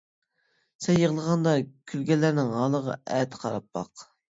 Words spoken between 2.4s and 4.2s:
ھالىغا ئەتە قاراپ باق!